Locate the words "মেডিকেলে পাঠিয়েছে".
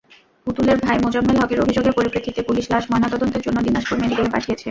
4.01-4.59